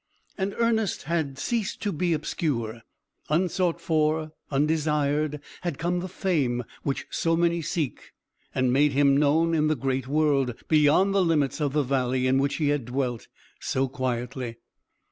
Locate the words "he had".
12.55-12.85